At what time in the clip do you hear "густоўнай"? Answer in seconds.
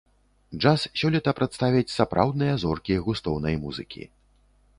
3.05-3.55